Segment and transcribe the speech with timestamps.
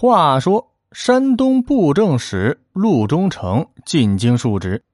[0.00, 4.84] 话说，山东布政使陆中丞进京述职，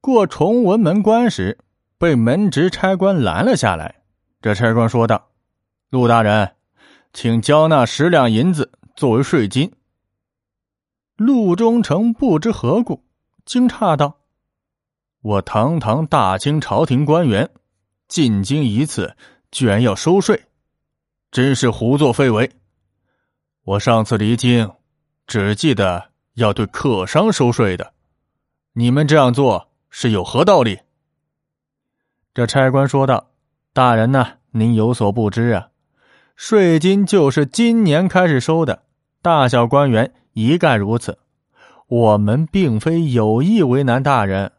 [0.00, 1.58] 过崇文门关时，
[1.98, 3.96] 被门直差官拦了下来。
[4.40, 5.30] 这差官说道
[5.90, 6.52] ：“陆大人，
[7.12, 9.72] 请交纳十两银子作为税金。”
[11.18, 13.02] 陆中丞不知何故，
[13.44, 14.20] 惊诧道
[15.20, 17.50] ：“我堂堂大清朝廷官员，
[18.06, 19.16] 进京一次，
[19.50, 20.44] 居然要收税，
[21.32, 22.48] 真是胡作非为！
[23.64, 24.70] 我上次离京，
[25.26, 27.94] 只记得要对客商收税的，
[28.74, 30.80] 你们这样做是有何道理？”
[32.34, 33.30] 这差官说道。
[33.72, 34.34] 大人呢？
[34.52, 35.70] 您有所不知啊，
[36.36, 38.84] 税金就是今年开始收的，
[39.20, 41.18] 大小官员一概如此。
[41.88, 44.52] 我们并非有意为难大人。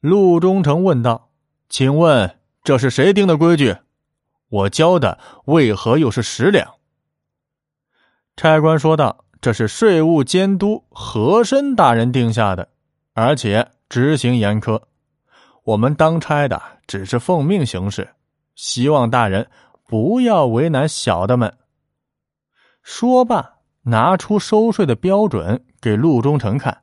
[0.00, 1.30] 陆中丞问道
[1.68, 3.76] ：“请问这是谁定的规矩？
[4.48, 6.73] 我交的为何又是十两？”
[8.36, 12.68] 差官说道：“这是税务监督和珅大人定下的，
[13.12, 14.80] 而且执行严苛。”
[15.64, 18.06] 我们当差的只是奉命行事，
[18.54, 19.48] 希望大人
[19.86, 21.56] 不要为难小的们。
[22.82, 26.82] 说罢，拿出收税的标准给陆中丞看，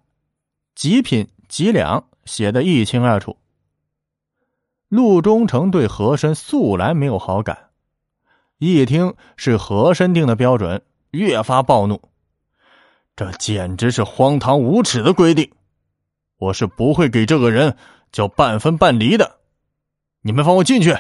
[0.74, 3.38] 几品几两写得一清二楚。
[4.88, 7.70] 陆中丞对和珅素来没有好感，
[8.58, 12.02] 一听是和珅定的标准，越发暴怒。
[13.16, 15.52] 这简直是荒唐无耻的规定！
[16.38, 17.78] 我是不会给这个人。
[18.12, 19.38] 叫半分半厘的，
[20.20, 20.98] 你们放我进去，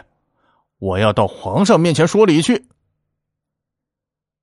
[0.79, 2.69] 我要到皇上面前说理去。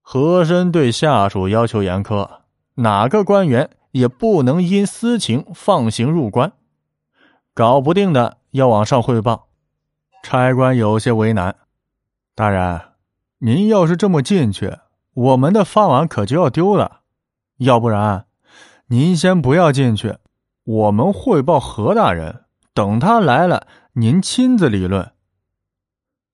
[0.02, 2.40] 和珅对下属要求严苛，
[2.74, 6.52] 哪个官员也不能因私情放行入关，
[7.54, 9.48] 搞不定的要往上汇报。
[10.22, 11.56] 差官有些为难，
[12.34, 12.82] 大人，
[13.38, 14.76] 您要是这么进去，
[15.18, 17.00] 我们的饭碗可就要丢了。
[17.56, 18.26] 要不然，
[18.86, 20.16] 您先不要进去，
[20.62, 22.44] 我们汇报何大人。
[22.72, 25.10] 等他来了，您亲自理论。”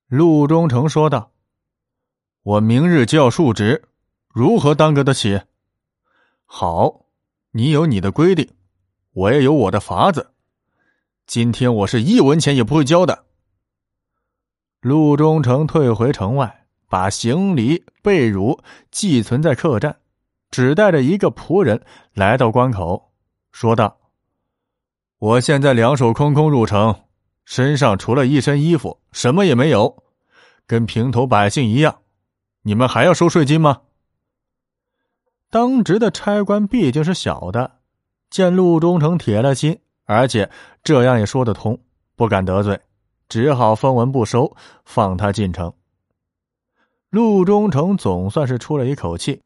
[0.07, 1.33] 陆中丞说道
[2.45, 3.85] ，“我明日就要述职，
[4.29, 5.41] 如何耽搁得起？
[6.45, 7.07] 好，
[7.53, 8.47] 你有你的规定，
[9.15, 10.33] 我也有我的法子。
[11.27, 13.25] 今天我是一文钱也不会交的。”
[14.81, 16.64] 陆中丞退回城外，
[16.95, 18.57] 把行李被褥
[18.93, 19.97] 寄存在客栈，
[20.53, 23.11] 只带着一个仆人来到关口，
[23.51, 23.97] 说道。
[25.19, 26.95] 我现在两手空空入城，
[27.45, 30.05] 身上除了一身衣服，什么也没有，
[30.69, 31.99] 跟平头百姓一样。
[32.63, 33.81] 你们还要收税金吗？
[35.51, 37.73] 当值的差官毕竟是小的，
[38.31, 40.49] 见陆中丞铁了心，而且
[40.85, 41.77] 这样也说得通，
[42.15, 42.81] 不敢得罪，
[43.29, 45.75] 只好分文不收，放他进城。
[47.15, 49.41] 陆中丞总算是出了一口气，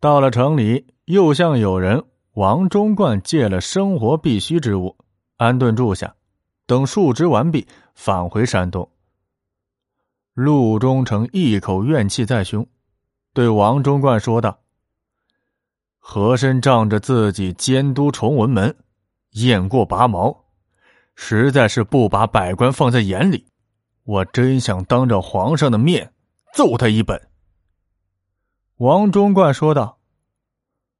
[0.00, 2.02] 到了城里，又向友人
[2.32, 4.96] 王忠冠借了生活必需之物。
[5.36, 6.14] 安顿住下，
[6.64, 8.88] 等述职完毕，返回山东。
[10.32, 12.66] 陆中丞一口怨气在胸，
[13.34, 14.60] 对王忠冠说道
[16.00, 18.74] ：“和珅仗着自己监督崇文门，
[19.32, 20.34] 雁过拔毛，
[21.14, 23.44] 实在是不把百官放在眼里。
[24.04, 26.10] 我真想当着皇上的面
[26.52, 27.28] 揍他一本。”
[28.76, 29.98] 王忠冠说道：“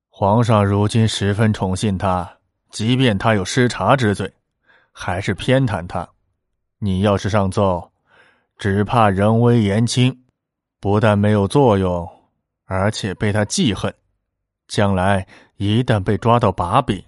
[0.08, 2.38] 皇上如今十分宠信他。”
[2.72, 4.32] 即便他有失察之罪，
[4.92, 6.08] 还是偏袒他。
[6.78, 7.92] 你要是上奏，
[8.56, 10.24] 只怕人微言轻，
[10.80, 12.10] 不但没有作用，
[12.64, 13.94] 而且被他记恨。
[14.68, 17.04] 将来一旦被抓到把柄，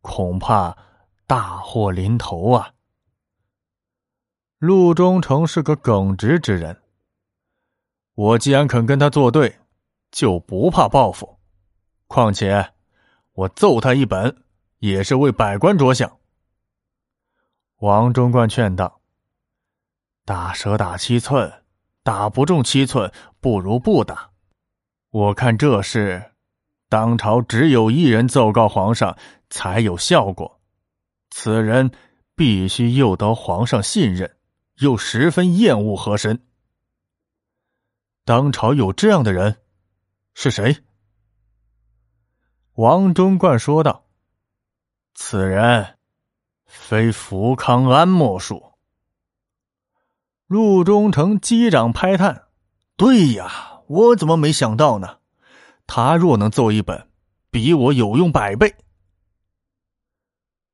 [0.00, 0.74] 恐怕
[1.26, 2.70] 大祸临头啊！
[4.56, 6.80] 陆中丞是个耿直之人，
[8.16, 9.60] 我既然肯跟他作对，
[10.10, 11.38] 就不怕报复。
[12.08, 12.72] 况且，
[13.34, 14.42] 我揍他一本。
[14.78, 16.18] 也是为百官着想。
[17.78, 19.00] 王中冠劝道
[20.26, 21.50] ：“打蛇打七寸，
[22.02, 23.10] 打不中七寸，
[23.40, 24.30] 不如不打。
[25.10, 26.32] 我看这事，
[26.90, 29.16] 当朝只有一人奏告皇上
[29.48, 30.60] 才有效果。
[31.30, 31.90] 此人
[32.34, 34.36] 必须又得皇上信任，
[34.80, 36.38] 又十分厌恶和珅。
[38.26, 39.62] 当朝有这样的人，
[40.34, 40.84] 是谁？”
[42.74, 44.04] 王忠冠说道。
[45.14, 45.96] 此人
[46.66, 48.72] 非福康安莫属。
[50.48, 52.48] 陆中成击掌拍叹
[52.98, 55.20] ：“对呀，我怎么没想到呢？
[55.86, 57.08] 他若能奏一本，
[57.50, 58.74] 比我有用百倍。”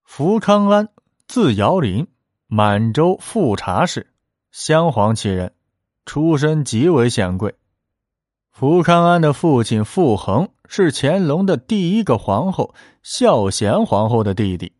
[0.04, 0.88] 福康安，
[1.28, 2.08] 字尧林，
[2.46, 4.14] 满洲富察氏，
[4.50, 5.54] 镶黄旗人，
[6.04, 7.54] 出身极为显贵。
[8.50, 14.72] 福康安的父亲傅恒是乾隆的第一个皇后孝贤皇后的弟弟。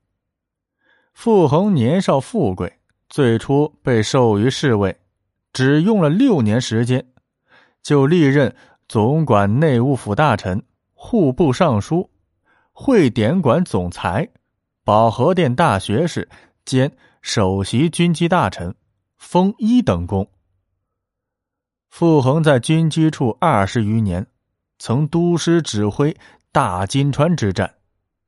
[1.14, 2.78] 傅恒年少富贵，
[3.08, 4.98] 最初被授予侍卫，
[5.52, 7.06] 只用了六年时间，
[7.82, 8.54] 就历任
[8.88, 10.62] 总管内务府大臣、
[10.94, 12.10] 户部尚书、
[12.72, 14.28] 会典馆总裁、
[14.84, 16.28] 保和殿大学士
[16.64, 16.90] 兼
[17.20, 18.74] 首席军机大臣，
[19.16, 20.28] 封一等功。
[21.92, 24.26] 傅恒在军机处二十余年，
[24.78, 26.16] 曾督师指挥
[26.50, 27.74] 大金川之战、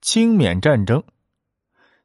[0.02, 1.02] 清缅战争，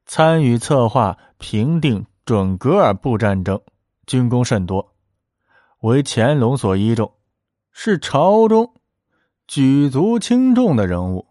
[0.05, 3.59] 参与策划平定准噶尔部战争，
[4.07, 4.93] 军功甚多，
[5.81, 7.11] 为乾隆所倚重，
[7.73, 8.73] 是朝中
[9.45, 11.27] 举足轻重的人物。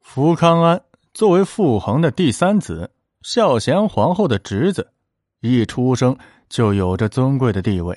[0.00, 0.82] 福康安
[1.14, 2.90] 作为傅恒的第三子，
[3.22, 4.90] 孝贤皇后的侄子，
[5.38, 6.18] 一出生
[6.48, 7.96] 就有着尊贵的地位。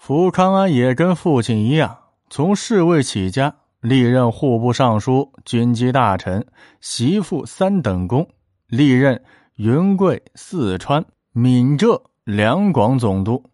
[0.00, 6.46] 福康安也跟父亲一样，从侍卫起家，历任户部尚书、军机大臣、
[6.80, 8.26] 袭父三等功，
[8.66, 9.22] 历任
[9.56, 13.44] 云贵、四川、闽浙两广总督，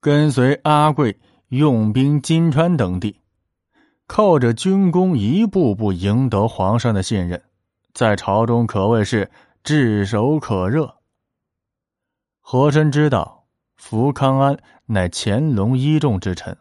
[0.00, 1.16] 跟随阿贵
[1.50, 3.20] 用兵金川等地，
[4.08, 7.40] 靠着军功一步步赢得皇上的信任，
[7.94, 9.30] 在朝中可谓是
[9.62, 10.96] 炙手可热。
[12.40, 13.45] 和珅知道。
[13.76, 16.56] 福康安乃乾隆一众之臣，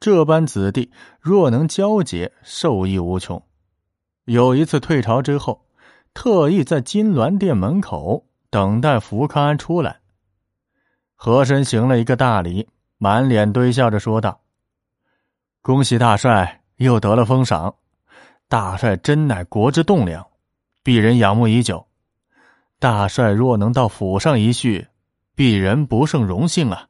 [0.00, 0.90] 这般子弟
[1.20, 3.42] 若能交结，受益无穷。
[4.24, 5.64] 有一次退朝之后，
[6.12, 10.00] 特意在金銮殿门口等待福康安出来。
[11.14, 12.68] 和珅行了一个大礼，
[12.98, 14.40] 满脸堆笑着说道
[15.62, 17.76] ：“恭喜大帅又得了封赏，
[18.48, 20.26] 大帅真乃国之栋梁，
[20.84, 21.86] 鄙人仰慕已久。
[22.78, 24.88] 大帅若能到府上一叙。”
[25.38, 26.88] 鄙人不胜荣幸啊！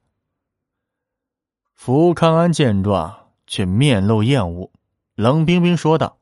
[1.74, 4.72] 福康安见状，却面露厌恶，
[5.14, 6.16] 冷冰冰说道：“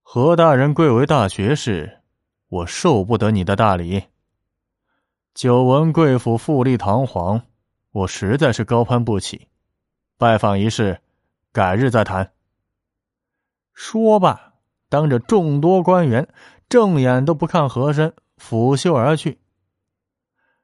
[0.00, 2.00] 何大人贵为大学士，
[2.48, 4.04] 我受不得你的大礼。
[5.34, 7.42] 久闻贵府富丽堂皇，
[7.92, 9.48] 我实在是高攀不起。
[10.16, 11.02] 拜访一事，
[11.52, 12.32] 改日再谈。”
[13.74, 14.54] 说罢，
[14.88, 16.26] 当着众多官员，
[16.70, 19.39] 正眼都不看和珅，拂袖而去。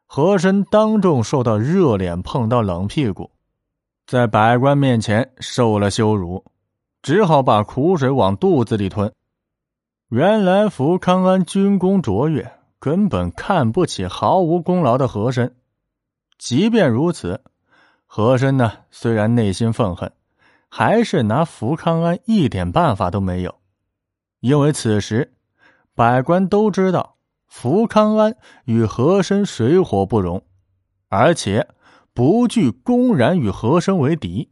[0.06, 3.30] 和珅当众受到热脸碰到冷屁股，
[4.06, 6.44] 在百官面前受了羞辱，
[7.02, 9.12] 只好把苦水往肚子里吞。
[10.08, 15.56] 原来福康安军功卓越，根本看不起毫无功劳的和珅。
[16.38, 17.42] 即便如此，
[18.06, 20.12] 和珅呢，虽然内心愤恨，
[20.68, 23.56] 还是拿福康安一点办法都没有，
[24.38, 25.34] 因为此时
[25.96, 27.15] 百官都知道。
[27.58, 28.36] 福康安
[28.66, 30.42] 与和珅水火不容，
[31.08, 31.66] 而且
[32.12, 34.50] 不惧公然与和珅为敌。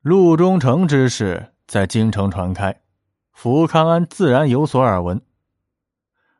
[0.00, 2.80] 陆中丞之事在京城传开，
[3.30, 5.22] 福康安自然有所耳闻。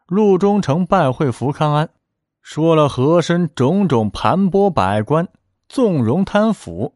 [0.08, 1.88] 陆中丞拜会福康安，
[2.42, 5.28] 说了和珅种种盘剥百官、
[5.68, 6.94] 纵容贪腐，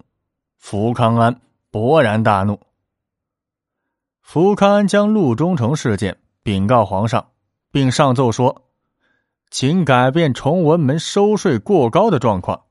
[0.57, 1.41] 福康安
[1.71, 2.59] 勃然大怒。
[4.21, 7.25] 福康安将陆中丞事件禀告皇上。
[7.77, 8.63] 并上奏说，
[9.51, 12.63] 请改变崇文门收税过高的状况。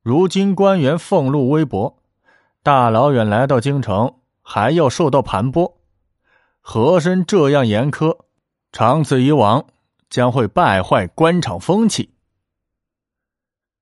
[0.00, 1.98] 如今官员俸禄微薄，
[2.62, 5.74] 大老远来到京城，还要受到盘剥。
[6.62, 8.16] 和珅这样严苛，
[8.72, 9.66] 长此以往，
[10.08, 12.14] 将会败坏官场风气。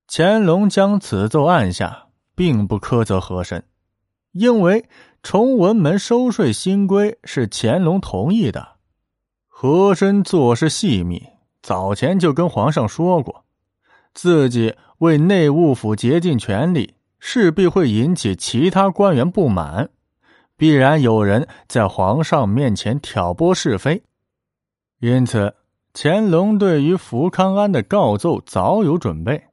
[0.09, 3.65] 乾隆将此奏按下，并不苛责和珅，
[4.33, 4.89] 因为
[5.23, 8.82] 崇文门收税新规是乾隆同意的。
[9.63, 11.25] 和珅做事细密，
[11.63, 13.45] 早前就跟皇上说过，
[14.13, 19.89] 自己为内务府竭尽全力，势必会引起其他官员不满，
[20.57, 24.03] 必然有人在皇上面前挑拨是非。
[24.99, 25.55] 因此，
[25.95, 29.45] 乾隆对于福康安的告奏早有准备。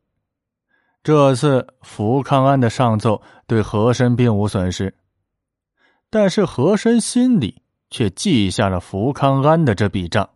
[1.03, 4.91] 这次福康安的上奏对和珅并无损失，
[6.09, 7.61] 但是和珅心里。
[7.89, 10.29] 却记下了福康安的这笔账。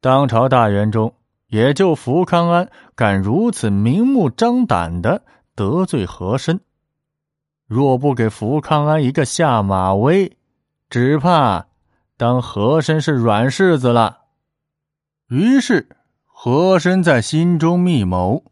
[0.00, 1.14] 当朝大员中，
[1.48, 6.60] 也就福康安敢如此明目张胆的得罪和珅。
[7.66, 10.36] 若不给福康安一个下马威，
[10.88, 11.66] 只怕
[12.16, 14.18] 当和珅是软柿子了。
[15.28, 15.88] 于是，
[16.24, 18.44] 和珅在心中密谋，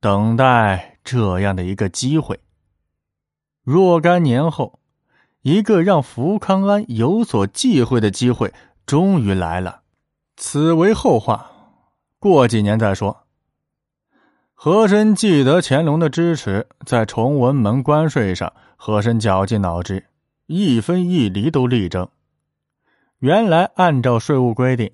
[0.00, 2.38] 等待这样的一个机会。
[3.62, 4.78] 若干年后。
[5.46, 8.52] 一个让福康安有所忌讳的机会
[8.84, 9.82] 终于来了，
[10.36, 11.48] 此为后话，
[12.18, 13.16] 过几年再说。
[14.54, 20.04] 和珅记得乾隆的支持，在崇文门关税上，和珅绞尽脑汁，
[20.46, 22.08] 一分一厘都力争。
[23.20, 24.90] 原来按照税务规定，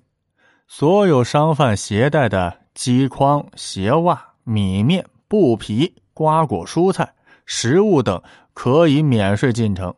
[0.67, 7.11] 所有商贩携带的机筐、鞋袜、米面、布皮、瓜果、蔬菜、
[7.43, 8.21] 食物等，
[8.53, 9.91] 可以免税进城。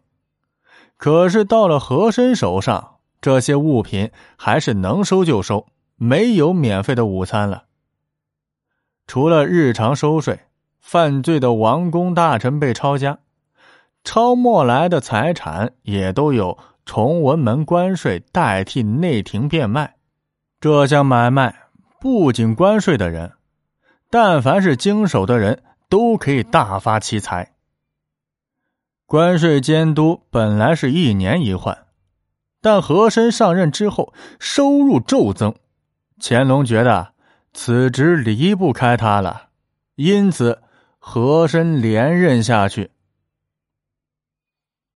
[0.98, 7.64] 可是到了和珅手上，这些物品还是能收就收，没有免费的午餐了。
[9.08, 10.40] 除了日常收税，
[10.80, 13.20] 犯罪的王公大臣被抄家，
[14.04, 19.96] 抄没来的财产也都有崇文门关税代替内廷变卖。
[20.62, 21.56] 这项买卖
[22.00, 23.34] 不仅关税的人，
[24.10, 27.55] 但凡是经手的人都可以大发其财。
[29.06, 31.78] 关税监督本来是一年一换，
[32.62, 35.54] 但和珅上任之后收入骤增，
[36.20, 37.14] 乾隆觉得。
[37.54, 39.44] 此职离不开他了，
[39.96, 40.62] 因此
[41.00, 42.92] 和珅连任下去，